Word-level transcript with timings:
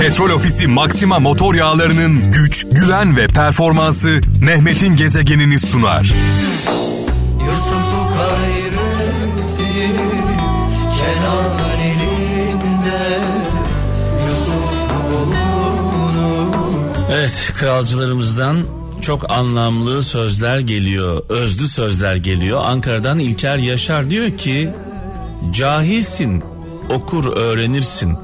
Petrol 0.00 0.30
Ofisi 0.30 0.66
Maxima 0.66 1.18
motor 1.18 1.54
yağlarının 1.54 2.32
güç, 2.32 2.66
güven 2.72 3.16
ve 3.16 3.26
performansı 3.26 4.20
Mehmet'in 4.40 4.96
gezegenini 4.96 5.58
sunar. 5.58 6.12
Kenan 10.98 11.80
elinde 11.80 13.18
Evet 17.12 17.52
kralcılarımızdan 17.58 18.58
çok 19.02 19.30
anlamlı 19.30 20.02
sözler 20.02 20.58
geliyor, 20.58 21.24
özlü 21.28 21.68
sözler 21.68 22.16
geliyor. 22.16 22.60
Ankara'dan 22.64 23.18
İlker 23.18 23.58
Yaşar 23.58 24.10
diyor 24.10 24.36
ki 24.36 24.70
cahilsin, 25.52 26.44
okur 26.90 27.36
öğrenirsin, 27.36 28.16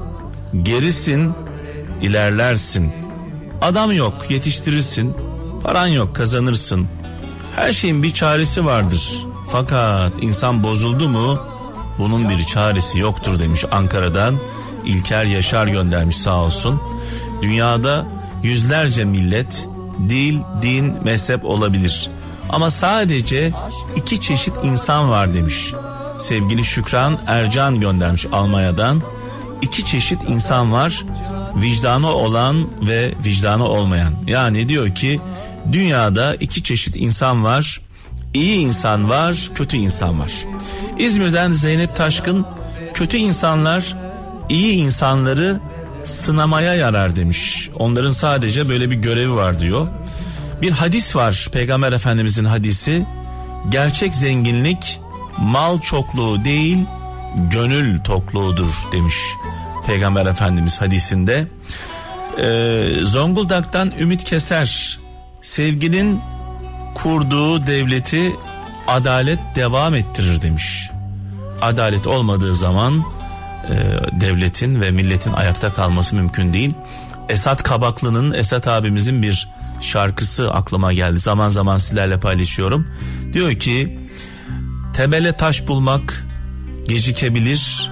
gerisin, 0.61 1.33
ilerlersin. 2.01 2.91
Adam 3.61 3.91
yok, 3.91 4.13
yetiştirirsin, 4.29 5.13
paran 5.63 5.87
yok, 5.87 6.15
kazanırsın. 6.15 6.87
Her 7.55 7.73
şeyin 7.73 8.03
bir 8.03 8.11
çaresi 8.11 8.65
vardır. 8.65 9.25
Fakat 9.49 10.13
insan 10.21 10.63
bozuldu 10.63 11.09
mu 11.09 11.39
bunun 11.99 12.29
bir 12.29 12.43
çaresi 12.43 12.99
yoktur 12.99 13.39
demiş 13.39 13.65
Ankara'dan. 13.71 14.35
İlker 14.85 15.25
Yaşar 15.25 15.67
göndermiş 15.67 16.17
sağ 16.17 16.35
olsun. 16.35 16.81
Dünyada 17.41 18.05
yüzlerce 18.43 19.05
millet, 19.05 19.67
dil, 20.09 20.39
din, 20.61 20.95
mezhep 21.03 21.45
olabilir. 21.45 22.09
Ama 22.49 22.69
sadece 22.69 23.51
iki 23.95 24.21
çeşit 24.21 24.53
insan 24.63 25.09
var 25.09 25.33
demiş. 25.33 25.73
Sevgili 26.19 26.65
Şükran 26.65 27.17
Ercan 27.27 27.79
göndermiş 27.79 28.25
Almanya'dan. 28.31 29.01
İki 29.63 29.85
çeşit 29.85 30.23
insan 30.29 30.71
var. 30.71 31.05
Vicdanı 31.55 32.07
olan 32.07 32.67
ve 32.81 33.13
vicdanı 33.25 33.65
olmayan. 33.65 34.13
Yani 34.27 34.69
diyor 34.69 34.95
ki 34.95 35.19
dünyada 35.71 36.35
iki 36.35 36.63
çeşit 36.63 36.95
insan 36.95 37.43
var. 37.43 37.81
İyi 38.33 38.57
insan 38.57 39.09
var, 39.09 39.49
kötü 39.53 39.77
insan 39.77 40.19
var. 40.19 40.31
İzmir'den 40.97 41.51
Zeynep 41.51 41.95
Taşkın 41.95 42.45
kötü 42.93 43.17
insanlar 43.17 43.95
iyi 44.49 44.73
insanları 44.73 45.59
sınamaya 46.03 46.75
yarar 46.75 47.15
demiş. 47.15 47.69
Onların 47.79 48.11
sadece 48.11 48.69
böyle 48.69 48.91
bir 48.91 48.95
görevi 48.95 49.33
var 49.33 49.59
diyor. 49.59 49.87
Bir 50.61 50.71
hadis 50.71 51.15
var 51.15 51.49
Peygamber 51.51 51.91
Efendimizin 51.91 52.45
hadisi. 52.45 53.05
Gerçek 53.69 54.15
zenginlik 54.15 54.99
mal 55.37 55.81
çokluğu 55.81 56.45
değil 56.45 56.77
gönül 57.51 57.99
tokluğudur 57.99 58.87
demiş 58.91 59.15
Peygamber 59.87 60.25
Efendimiz 60.25 60.81
hadisinde. 60.81 61.47
Ee, 62.37 63.05
Zonguldak'tan 63.05 63.91
Ümit 63.99 64.23
Keser 64.23 64.99
sevginin 65.41 66.21
kurduğu 66.95 67.67
devleti 67.67 68.35
adalet 68.87 69.39
devam 69.55 69.95
ettirir 69.95 70.41
demiş. 70.41 70.89
Adalet 71.61 72.07
olmadığı 72.07 72.55
zaman 72.55 73.03
e, 73.69 73.75
devletin 74.21 74.81
ve 74.81 74.91
milletin 74.91 75.33
ayakta 75.33 75.73
kalması 75.73 76.15
mümkün 76.15 76.53
değil. 76.53 76.73
Esat 77.29 77.63
Kabaklı'nın 77.63 78.33
Esat 78.33 78.67
abimizin 78.67 79.21
bir 79.21 79.49
şarkısı 79.81 80.51
aklıma 80.51 80.93
geldi. 80.93 81.19
Zaman 81.19 81.49
zaman 81.49 81.77
sizlerle 81.77 82.19
paylaşıyorum. 82.19 82.87
Diyor 83.33 83.53
ki 83.53 83.99
temele 84.93 85.33
taş 85.33 85.67
bulmak 85.67 86.25
gecikebilir, 86.87 87.91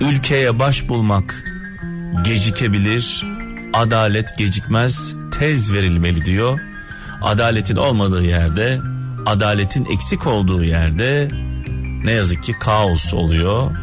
ülkeye 0.00 0.58
baş 0.58 0.88
bulmak 0.88 1.44
gecikebilir, 2.24 3.24
adalet 3.72 4.38
gecikmez, 4.38 5.14
tez 5.30 5.74
verilmeli 5.74 6.24
diyor. 6.24 6.60
Adaletin 7.22 7.76
olmadığı 7.76 8.24
yerde, 8.24 8.80
adaletin 9.26 9.84
eksik 9.84 10.26
olduğu 10.26 10.64
yerde 10.64 11.30
ne 12.04 12.12
yazık 12.12 12.44
ki 12.44 12.52
kaos 12.60 13.14
oluyor. 13.14 13.76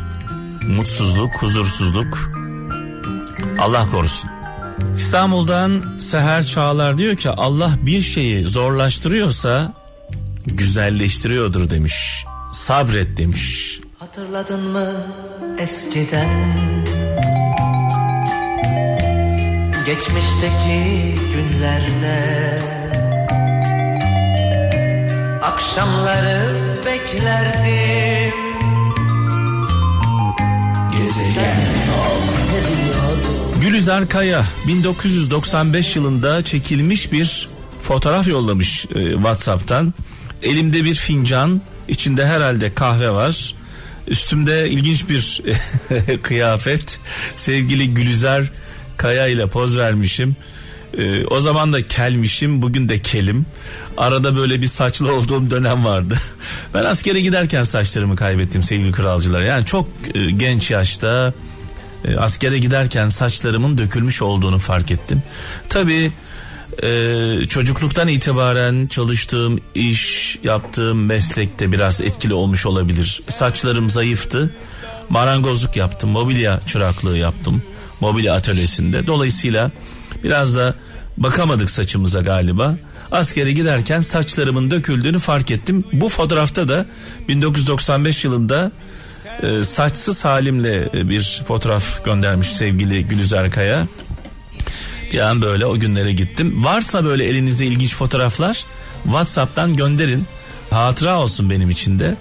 Mutsuzluk, 0.68 1.32
huzursuzluk. 1.42 2.32
Allah 3.60 3.90
korusun. 3.92 4.30
İstanbul'dan 4.96 5.98
Seher 6.00 6.46
Çağlar 6.46 6.98
diyor 6.98 7.16
ki 7.16 7.30
Allah 7.30 7.72
bir 7.82 8.02
şeyi 8.02 8.46
zorlaştırıyorsa 8.46 9.74
güzelleştiriyordur 10.46 11.70
demiş. 11.70 12.26
Sabret 12.54 13.18
demiş. 13.18 13.80
Hatırladın 14.16 14.70
mı 14.70 14.92
eskiden 15.60 16.30
Geçmişteki 19.86 21.14
günlerde 21.34 22.60
Akşamları 25.42 26.60
beklerdim 26.86 28.36
Gezegen 30.92 31.58
Gülizar 33.62 34.10
Kaya 34.10 34.46
1995 34.68 35.96
yılında 35.96 36.44
çekilmiş 36.44 37.12
bir 37.12 37.50
fotoğraf 37.82 38.28
yollamış 38.28 38.86
e, 38.86 39.12
WhatsApp'tan. 39.12 39.94
Elimde 40.44 40.84
bir 40.84 40.94
fincan, 40.94 41.62
içinde 41.88 42.26
herhalde 42.26 42.74
kahve 42.74 43.10
var. 43.10 43.56
Üstümde 44.08 44.70
ilginç 44.70 45.10
bir 45.10 45.42
kıyafet. 46.22 47.00
Sevgili 47.36 47.94
Gülizar 47.94 48.52
Kaya 48.98 49.28
ile 49.28 49.48
poz 49.48 49.78
vermişim. 49.78 50.36
Ee, 50.98 51.26
o 51.26 51.40
zaman 51.40 51.74
da 51.74 51.86
kelmişim, 51.88 52.62
bugün 52.62 52.90
de 52.90 53.00
kelim. 53.00 53.46
Arada 53.98 54.38
böyle 54.38 54.62
bir 54.62 54.68
saçlı 54.68 55.16
olduğum 55.16 55.52
dönem 55.52 55.86
vardı. 55.86 56.18
ben 56.74 56.86
askere 56.86 57.22
giderken 57.22 57.64
saçlarımı 57.64 58.16
kaybettim 58.16 58.64
sevgili 58.64 58.92
kralcılar. 58.92 59.42
Yani 59.42 59.66
çok 59.66 59.88
e, 60.14 60.32
genç 60.32 60.72
yaşta 60.72 61.34
e, 62.06 62.16
askere 62.16 62.58
giderken 62.58 63.08
saçlarımın 63.08 63.78
dökülmüş 63.78 64.22
olduğunu 64.22 64.60
fark 64.60 64.92
ettim. 64.92 65.24
Tabii 65.70 66.12
e, 66.84 67.48
çocukluktan 67.50 68.08
itibaren 68.08 68.88
çalıştığım 68.88 69.60
iş, 69.76 70.38
yaptığım 70.44 71.06
meslekte 71.06 71.72
biraz 71.72 72.02
etkili 72.02 72.34
olmuş 72.34 72.66
olabilir. 72.66 73.22
Saçlarım 73.30 73.90
zayıftı. 73.90 74.56
Marangozluk 75.10 75.76
yaptım, 75.76 76.10
mobilya 76.10 76.60
çıraklığı 76.66 77.18
yaptım. 77.18 77.64
Mobilya 78.00 78.34
atölyesinde. 78.34 79.08
Dolayısıyla 79.08 79.72
biraz 80.24 80.56
da 80.56 80.76
bakamadık 81.18 81.70
saçımıza 81.70 82.22
galiba. 82.22 82.76
Askere 83.12 83.52
giderken 83.52 84.02
saçlarımın 84.02 84.72
döküldüğünü 84.72 85.20
fark 85.20 85.52
ettim. 85.52 85.84
Bu 85.94 86.10
fotoğrafta 86.10 86.70
da 86.70 86.86
1995 87.28 88.24
yılında 88.24 88.72
e, 89.44 89.64
saçsız 89.64 90.26
halimle 90.26 90.90
bir 90.94 91.44
fotoğraf 91.48 92.06
göndermiş 92.06 92.48
sevgili 92.48 93.08
Gülüzer 93.08 93.52
Kaya. 93.52 93.88
Bir 95.14 95.20
an 95.20 95.42
böyle 95.42 95.66
o 95.66 95.80
günlere 95.80 96.12
gittim. 96.12 96.64
Varsa 96.64 97.06
böyle 97.06 97.26
elinizde 97.26 97.66
ilginç 97.66 97.96
fotoğraflar 97.96 98.66
WhatsApp'tan 99.04 99.76
gönderin. 99.76 100.26
Hatıra 100.70 101.20
olsun 101.20 101.50
benim 101.50 101.70
için 101.70 102.00
de. 102.00 102.16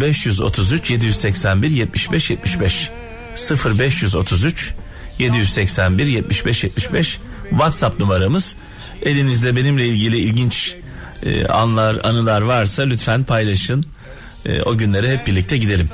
0533 0.00 0.90
781 0.90 1.70
75 1.70 2.30
75 2.30 2.90
0533 3.64 4.74
781 5.18 6.06
75 6.06 6.64
75 6.64 7.18
WhatsApp 7.50 8.00
numaramız. 8.00 8.54
Elinizde 9.02 9.56
benimle 9.56 9.88
ilgili 9.88 10.18
ilginç 10.18 10.76
e, 11.26 11.46
anlar, 11.46 11.96
anılar 12.04 12.40
varsa 12.40 12.82
lütfen 12.82 13.24
paylaşın. 13.24 13.84
E, 14.46 14.62
o 14.62 14.78
günlere 14.78 15.16
hep 15.16 15.26
birlikte 15.26 15.56
gidelim. 15.56 15.88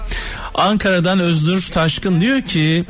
Ankara'dan 0.54 1.18
Özgür 1.18 1.68
Taşkın 1.72 2.20
diyor 2.20 2.40
ki 2.40 2.84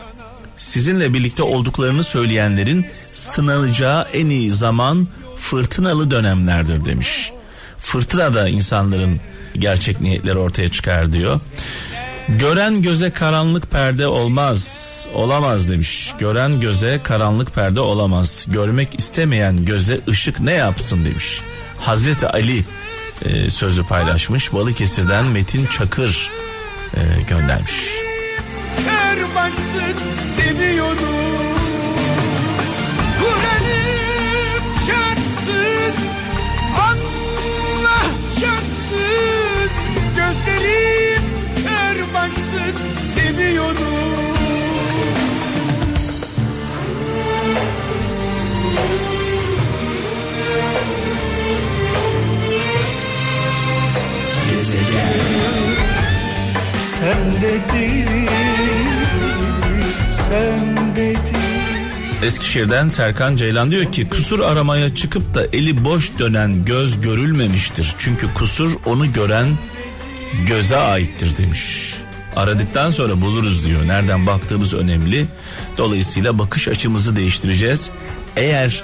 sizinle 0.60 1.14
birlikte 1.14 1.42
olduklarını 1.42 2.04
söyleyenlerin 2.04 2.86
sınanacağı 3.14 4.06
en 4.14 4.26
iyi 4.26 4.50
zaman 4.50 5.08
fırtınalı 5.38 6.10
dönemlerdir 6.10 6.84
demiş. 6.84 7.32
Fırtına 7.78 8.34
da 8.34 8.48
insanların 8.48 9.20
gerçek 9.58 10.00
niyetleri 10.00 10.38
ortaya 10.38 10.68
çıkar 10.68 11.12
diyor. 11.12 11.40
Gören 12.28 12.82
göze 12.82 13.10
karanlık 13.10 13.70
perde 13.70 14.06
olmaz, 14.06 15.08
olamaz 15.14 15.70
demiş. 15.70 16.14
Gören 16.18 16.60
göze 16.60 17.00
karanlık 17.04 17.54
perde 17.54 17.80
olamaz. 17.80 18.46
Görmek 18.48 18.98
istemeyen 18.98 19.64
göze 19.64 20.00
ışık 20.08 20.40
ne 20.40 20.52
yapsın 20.52 21.04
demiş. 21.04 21.40
Hazreti 21.78 22.26
Ali 22.28 22.64
e, 23.24 23.50
sözü 23.50 23.84
paylaşmış. 23.84 24.52
Balıkesir'den 24.52 25.24
Metin 25.24 25.66
Çakır 25.66 26.30
e, 26.94 27.00
göndermiş 27.28 28.09
baksın 29.34 29.96
seviyorum 30.36 30.98
Kur'an'ım 33.18 34.62
çarpsın 34.86 35.94
Allah 36.76 38.04
çarpsın 38.40 39.70
Gözlerim 40.16 41.22
kör 41.56 42.14
baksın 42.14 42.74
seviyorum 43.14 44.00
Gezegen 54.50 55.20
Sen 56.82 57.42
dedin 57.42 58.29
Eskişehir'den 62.22 62.88
Serkan 62.88 63.36
Ceylan 63.36 63.70
diyor 63.70 63.92
ki 63.92 64.08
kusur 64.08 64.40
aramaya 64.40 64.94
çıkıp 64.94 65.34
da 65.34 65.44
eli 65.52 65.84
boş 65.84 66.18
dönen 66.18 66.64
göz 66.64 67.00
görülmemiştir. 67.00 67.94
Çünkü 67.98 68.34
kusur 68.34 68.76
onu 68.86 69.12
gören 69.12 69.48
göze 70.46 70.76
aittir 70.76 71.36
demiş. 71.38 71.94
Aradıktan 72.36 72.90
sonra 72.90 73.20
buluruz 73.20 73.66
diyor. 73.66 73.88
Nereden 73.88 74.26
baktığımız 74.26 74.74
önemli. 74.74 75.26
Dolayısıyla 75.78 76.38
bakış 76.38 76.68
açımızı 76.68 77.16
değiştireceğiz. 77.16 77.90
Eğer 78.36 78.82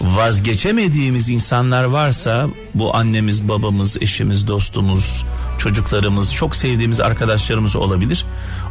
vazgeçemediğimiz 0.00 1.30
insanlar 1.30 1.84
varsa 1.84 2.48
bu 2.74 2.96
annemiz, 2.96 3.48
babamız, 3.48 3.96
eşimiz, 4.02 4.48
dostumuz, 4.48 5.24
çocuklarımız, 5.58 6.34
çok 6.34 6.56
sevdiğimiz 6.56 7.00
arkadaşlarımız 7.00 7.76
olabilir. 7.76 8.24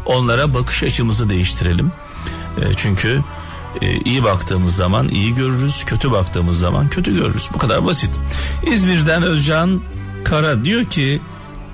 Onlara 0.06 0.54
bakış 0.54 0.84
açımızı 0.84 1.30
değiştirelim. 1.30 1.92
E, 2.58 2.74
çünkü 2.78 3.22
e, 3.82 4.00
iyi 4.00 4.24
baktığımız 4.24 4.76
zaman 4.76 5.08
iyi 5.08 5.36
görürüz, 5.36 5.86
kötü 5.86 6.12
baktığımız 6.12 6.60
zaman 6.60 6.90
kötü 6.90 7.16
görürüz. 7.16 7.50
Bu 7.54 7.58
kadar 7.58 7.86
basit. 7.86 8.12
İzmir'den 8.68 9.24
Özcan 9.24 9.82
Kara 10.24 10.66
diyor 10.66 10.86
ki 10.86 11.22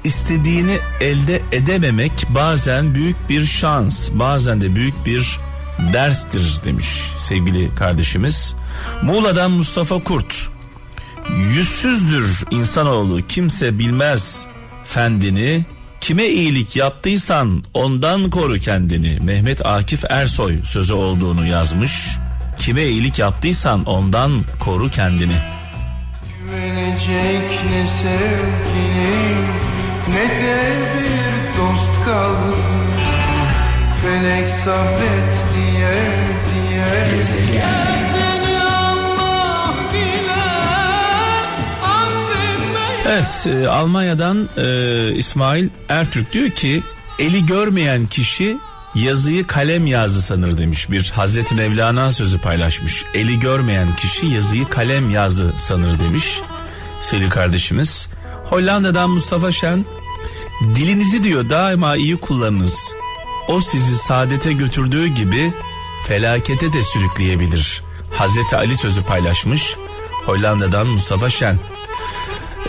istediğini 0.04 0.80
elde 1.02 1.42
edememek 1.52 2.12
bazen 2.30 2.96
büyük 2.96 3.30
bir 3.30 3.46
şans, 3.46 4.10
bazen 4.12 4.62
de 4.62 4.76
büyük 4.76 5.06
bir 5.06 5.40
derstir 5.94 6.62
demiş 6.64 6.88
sevgili 7.18 7.76
kardeşimiz. 7.76 8.56
Muğla'dan 9.02 9.52
Mustafa 9.52 10.04
Kurt. 10.04 10.50
Yüzsüzdür 11.54 12.46
insanoğlu 12.52 13.28
kimse 13.28 13.80
bilmez 13.80 14.48
fendini 14.84 15.66
Kime 16.08 16.26
iyilik 16.26 16.76
yaptıysan 16.76 17.64
ondan 17.74 18.30
koru 18.30 18.60
kendini. 18.60 19.20
Mehmet 19.20 19.66
Akif 19.66 20.04
Ersoy 20.10 20.64
sözü 20.64 20.94
olduğunu 20.94 21.46
yazmış. 21.46 22.18
Kime 22.60 22.84
iyilik 22.84 23.20
yaptıysan 23.20 23.86
ondan 23.86 24.42
koru 24.60 24.90
kendini. 24.90 25.36
Güvenecek 26.40 27.64
ne 27.66 27.88
sevgili 28.02 29.36
ne 30.10 30.30
de 30.30 30.80
bir 30.94 31.62
dost 31.62 32.06
kaldı. 32.06 32.58
Felek 34.02 34.50
sabret 34.50 35.34
diye 35.56 35.92
diye. 36.54 37.18
Gezegen. 37.18 38.07
Evet 43.18 43.68
Almanya'dan 43.68 44.50
e, 44.58 45.14
İsmail 45.14 45.70
Ertürk 45.90 46.34
diyor 46.34 46.50
ki 46.50 46.84
eli 47.20 47.46
görmeyen 47.46 48.08
kişi 48.08 48.58
yazıyı 48.96 49.48
kalem 49.48 49.88
yazdı 49.88 50.22
sanır 50.22 50.58
demiş. 50.58 50.92
Bir 50.92 51.12
Hazreti 51.16 51.56
Mevlana 51.56 52.12
sözü 52.12 52.42
paylaşmış. 52.42 53.06
Eli 53.14 53.40
görmeyen 53.40 53.96
kişi 53.96 54.26
yazıyı 54.26 54.66
kalem 54.66 55.10
yazdı 55.10 55.54
sanır 55.58 56.00
demiş. 56.00 56.42
Sevgili 57.02 57.30
kardeşimiz. 57.30 58.10
Hollanda'dan 58.46 59.10
Mustafa 59.10 59.52
Şen 59.52 59.86
dilinizi 60.76 61.24
diyor 61.24 61.50
daima 61.50 61.96
iyi 61.96 62.18
kullanınız. 62.18 62.96
O 63.48 63.62
sizi 63.62 63.98
saadete 63.98 64.54
götürdüğü 64.54 65.08
gibi 65.08 65.54
felakete 66.08 66.74
de 66.74 66.84
sürükleyebilir. 66.84 67.84
Hazreti 68.12 68.56
Ali 68.56 68.78
sözü 68.78 69.04
paylaşmış. 69.04 69.76
Hollanda'dan 70.26 70.88
Mustafa 70.88 71.30
Şen. 71.30 71.60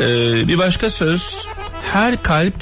Ee, 0.01 0.49
bir 0.49 0.59
başka 0.59 0.91
söz 0.91 1.47
her 1.93 2.23
kalp 2.23 2.55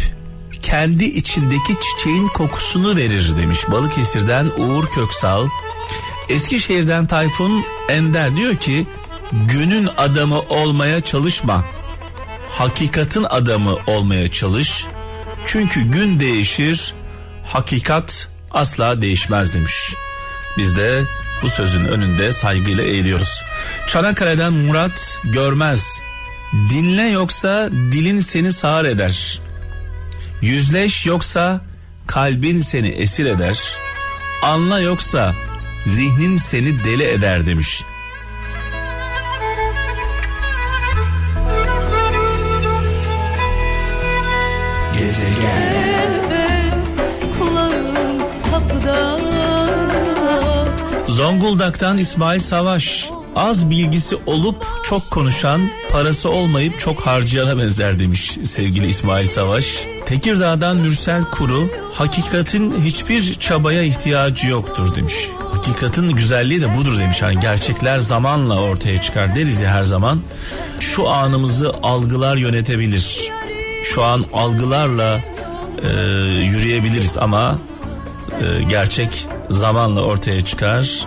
kendi 0.62 1.04
içindeki 1.04 1.74
çiçeğin 1.80 2.28
kokusunu 2.28 2.96
verir 2.96 3.36
demiş 3.36 3.60
Balıkesir'den 3.70 4.46
Uğur 4.58 4.86
Köksal. 4.86 5.48
Eskişehir'den 6.28 7.06
Tayfun 7.06 7.64
Ender 7.88 8.36
diyor 8.36 8.56
ki 8.56 8.86
günün 9.32 9.88
adamı 9.96 10.40
olmaya 10.40 11.00
çalışma. 11.00 11.64
Hakikatin 12.50 13.24
adamı 13.24 13.76
olmaya 13.86 14.28
çalış. 14.28 14.86
Çünkü 15.46 15.82
gün 15.82 16.20
değişir, 16.20 16.94
hakikat 17.46 18.28
asla 18.50 19.00
değişmez 19.00 19.54
demiş. 19.54 19.94
Biz 20.58 20.76
de 20.76 21.02
bu 21.42 21.48
sözün 21.48 21.84
önünde 21.84 22.32
saygıyla 22.32 22.84
eğiliyoruz. 22.84 23.42
Çanakkale'den 23.88 24.52
Murat 24.52 25.18
Görmez 25.24 26.00
Dinle 26.70 27.02
yoksa 27.02 27.70
dilin 27.72 28.20
seni 28.20 28.52
sağır 28.52 28.84
eder. 28.84 29.40
Yüzleş 30.42 31.06
yoksa 31.06 31.60
kalbin 32.06 32.60
seni 32.60 32.88
esir 32.88 33.26
eder. 33.26 33.58
Anla 34.42 34.80
yoksa 34.80 35.34
zihnin 35.86 36.36
seni 36.36 36.84
deli 36.84 37.04
eder 37.04 37.46
demiş. 37.46 37.82
Gezegen 44.98 45.86
Zonguldak'tan 51.06 51.98
İsmail 51.98 52.40
Savaş 52.40 53.10
Az 53.36 53.70
bilgisi 53.70 54.16
olup 54.26 54.66
çok 54.84 55.10
konuşan, 55.10 55.70
parası 55.92 56.30
olmayıp 56.30 56.78
çok 56.78 57.00
harcayana 57.00 57.58
benzer 57.58 57.98
demiş 57.98 58.38
sevgili 58.44 58.86
İsmail 58.86 59.26
Savaş. 59.26 59.86
Tekirdağ'dan 60.06 60.76
Mürsel 60.76 61.24
Kuru, 61.24 61.68
hakikatin 61.92 62.80
hiçbir 62.80 63.34
çabaya 63.34 63.82
ihtiyacı 63.82 64.48
yoktur 64.48 64.96
demiş. 64.96 65.14
Hakikatin 65.52 66.08
güzelliği 66.08 66.60
de 66.60 66.76
budur 66.76 66.98
demiş. 66.98 67.22
Hani 67.22 67.40
gerçekler 67.40 67.98
zamanla 67.98 68.60
ortaya 68.60 69.02
çıkar 69.02 69.34
deriz 69.34 69.60
ya 69.60 69.70
her 69.70 69.84
zaman. 69.84 70.20
Şu 70.80 71.08
anımızı 71.08 71.74
algılar 71.82 72.36
yönetebilir. 72.36 73.32
Şu 73.84 74.04
an 74.04 74.24
algılarla 74.32 75.20
e, 75.82 75.88
yürüyebiliriz 76.44 77.18
ama 77.18 77.58
e, 78.40 78.62
gerçek 78.62 79.26
zamanla 79.50 80.02
ortaya 80.02 80.44
çıkar 80.44 81.06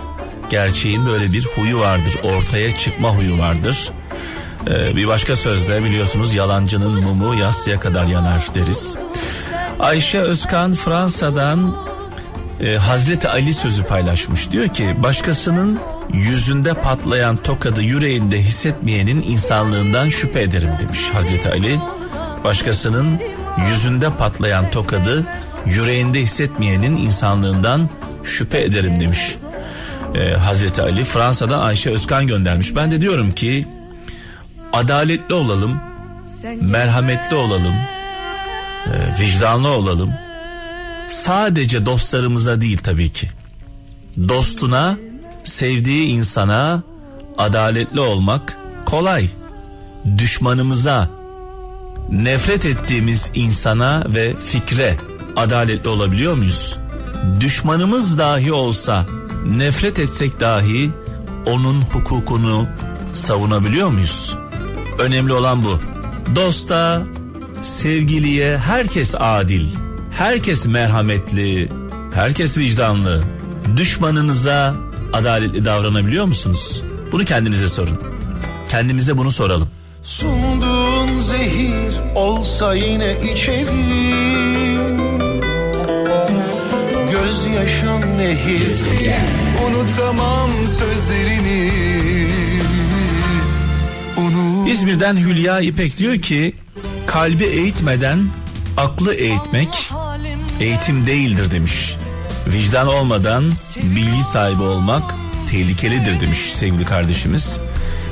gerçeğin 0.50 1.06
böyle 1.06 1.32
bir 1.32 1.46
huyu 1.46 1.78
vardır. 1.78 2.14
Ortaya 2.22 2.74
çıkma 2.76 3.16
huyu 3.16 3.38
vardır. 3.38 3.90
Ee, 4.66 4.96
bir 4.96 5.08
başka 5.08 5.36
sözde 5.36 5.84
biliyorsunuz 5.84 6.34
yalancının 6.34 7.04
mumu 7.04 7.34
yassıya 7.34 7.80
kadar 7.80 8.04
yanar 8.04 8.46
deriz. 8.54 8.96
Ayşe 9.78 10.20
Özkan 10.20 10.74
Fransa'dan 10.74 11.76
e, 12.60 12.76
Hazreti 12.76 13.28
Ali 13.28 13.54
sözü 13.54 13.84
paylaşmış. 13.84 14.50
Diyor 14.50 14.68
ki 14.68 14.94
başkasının 14.98 15.80
yüzünde 16.12 16.74
patlayan 16.74 17.36
tokadı 17.36 17.82
yüreğinde 17.82 18.38
hissetmeyenin 18.38 19.22
insanlığından 19.22 20.08
şüphe 20.08 20.42
ederim 20.42 20.70
demiş 20.80 21.00
Hazreti 21.12 21.48
Ali. 21.50 21.80
Başkasının 22.44 23.20
yüzünde 23.70 24.10
patlayan 24.10 24.70
tokadı 24.70 25.26
yüreğinde 25.66 26.20
hissetmeyenin 26.20 26.96
insanlığından 26.96 27.88
şüphe 28.24 28.62
ederim 28.62 29.00
demiş 29.00 29.36
e, 30.14 30.30
Hazreti 30.30 30.82
Ali 30.82 31.04
Fransa'da 31.04 31.60
Ayşe 31.60 31.90
Özkan 31.90 32.26
göndermiş. 32.26 32.76
Ben 32.76 32.90
de 32.90 33.00
diyorum 33.00 33.32
ki 33.32 33.66
adaletli 34.72 35.34
olalım, 35.34 35.80
merhametli 36.60 37.36
olalım, 37.36 37.74
e, 38.86 39.20
vicdanlı 39.20 39.68
olalım. 39.68 40.12
Sadece 41.08 41.86
dostlarımıza 41.86 42.60
değil 42.60 42.78
tabii 42.78 43.12
ki. 43.12 43.30
Dostuna, 44.28 44.96
sevdiği 45.44 46.08
insana 46.08 46.82
adaletli 47.38 48.00
olmak 48.00 48.56
kolay. 48.84 49.28
Düşmanımıza, 50.18 51.10
nefret 52.10 52.64
ettiğimiz 52.64 53.30
insana 53.34 54.04
ve 54.06 54.34
fikre 54.36 54.96
adaletli 55.36 55.88
olabiliyor 55.88 56.34
muyuz? 56.34 56.78
Düşmanımız 57.40 58.18
dahi 58.18 58.52
olsa 58.52 59.06
nefret 59.46 59.98
etsek 59.98 60.40
dahi 60.40 60.90
onun 61.46 61.82
hukukunu 61.82 62.66
savunabiliyor 63.14 63.88
muyuz? 63.88 64.36
Önemli 64.98 65.32
olan 65.32 65.62
bu. 65.62 65.78
Dosta, 66.36 67.02
sevgiliye 67.62 68.58
herkes 68.58 69.14
adil, 69.18 69.68
herkes 70.10 70.66
merhametli, 70.66 71.68
herkes 72.14 72.58
vicdanlı. 72.58 73.22
Düşmanınıza 73.76 74.74
adaletli 75.12 75.64
davranabiliyor 75.64 76.24
musunuz? 76.24 76.82
Bunu 77.12 77.24
kendinize 77.24 77.68
sorun. 77.68 77.98
Kendimize 78.68 79.16
bunu 79.16 79.30
soralım. 79.30 79.68
Sunduğun 80.02 81.18
zehir 81.18 81.94
olsa 82.14 82.74
yine 82.74 83.32
içerim 83.32 84.59
gözyaşım 87.44 88.18
nehir. 88.18 88.76
Unutamam 89.66 90.50
sözlerini 90.78 91.72
Unut. 94.16 94.68
İzmir'den 94.68 95.16
Hülya 95.16 95.60
İpek 95.60 95.98
diyor 95.98 96.16
ki 96.16 96.54
kalbi 97.06 97.44
eğitmeden 97.44 98.20
aklı 98.76 99.14
eğitmek 99.14 99.90
eğitim 100.60 101.06
değildir 101.06 101.50
demiş. 101.50 101.96
Vicdan 102.46 102.86
olmadan 102.86 103.44
bilgi 103.82 104.22
sahibi 104.22 104.62
olmak 104.62 105.02
tehlikelidir 105.50 106.20
demiş 106.20 106.38
sevgili 106.38 106.84
kardeşimiz. 106.84 107.58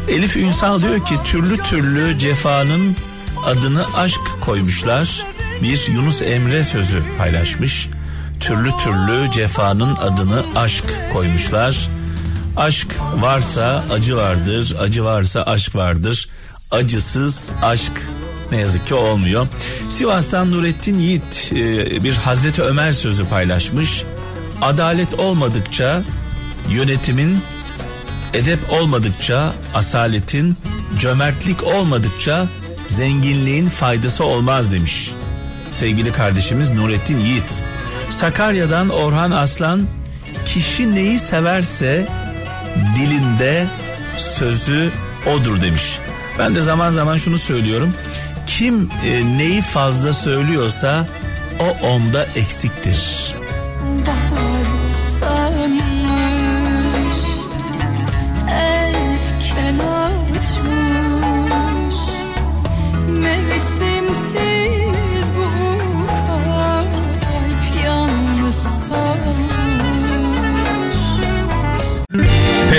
Elif 0.08 0.36
Ünsal 0.36 0.80
diyor 0.80 1.04
ki 1.04 1.14
türlü 1.24 1.56
türlü 1.56 2.18
cefanın 2.18 2.96
adını 3.46 3.84
aşk 3.96 4.20
koymuşlar. 4.40 5.26
Bir 5.62 5.88
Yunus 5.88 6.22
Emre 6.22 6.62
sözü 6.62 7.02
paylaşmış. 7.18 7.88
Türlü 8.40 8.70
türlü 8.82 9.32
cefanın 9.32 9.96
adını 9.96 10.44
aşk 10.56 10.84
koymuşlar. 11.12 11.88
Aşk 12.56 12.88
varsa 13.14 13.84
acı 13.92 14.16
vardır, 14.16 14.76
acı 14.80 15.04
varsa 15.04 15.42
aşk 15.42 15.76
vardır. 15.76 16.28
Acısız 16.70 17.50
aşk 17.62 17.92
ne 18.52 18.60
yazık 18.60 18.86
ki 18.86 18.94
olmuyor. 18.94 19.46
Sivas'tan 19.88 20.50
Nurettin 20.50 20.98
Yiğit 20.98 21.52
e, 21.52 21.56
bir 22.04 22.16
Hazreti 22.16 22.62
Ömer 22.62 22.92
sözü 22.92 23.28
paylaşmış. 23.28 24.04
Adalet 24.62 25.14
olmadıkça 25.14 26.02
yönetimin, 26.68 27.38
edep 28.34 28.58
olmadıkça 28.70 29.52
asaletin, 29.74 30.56
cömertlik 31.00 31.64
olmadıkça 31.64 32.46
zenginliğin 32.88 33.66
faydası 33.66 34.24
olmaz 34.24 34.72
demiş. 34.72 35.10
Sevgili 35.70 36.12
kardeşimiz 36.12 36.70
Nurettin 36.70 37.20
Yiğit. 37.20 37.64
Sakarya'dan 38.10 38.88
Orhan 38.88 39.30
Aslan 39.30 39.82
kişi 40.44 40.94
neyi 40.94 41.18
severse 41.18 42.06
dilinde 42.96 43.66
sözü 44.16 44.90
odur 45.36 45.60
demiş. 45.60 45.98
Ben 46.38 46.54
de 46.54 46.60
zaman 46.60 46.92
zaman 46.92 47.16
şunu 47.16 47.38
söylüyorum. 47.38 47.94
Kim 48.46 48.90
e, 49.06 49.38
neyi 49.38 49.62
fazla 49.62 50.12
söylüyorsa 50.12 51.06
o 51.60 51.86
onda 51.86 52.24
eksiktir. 52.24 53.27